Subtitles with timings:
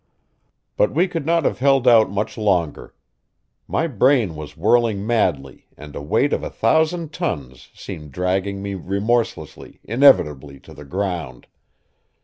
[0.77, 2.95] But we could not have held out much longer.
[3.67, 8.73] My brain was whirling madly and a weight of a thousand tons seemed dragging me
[8.73, 11.45] remorselessly, inevitably to the ground.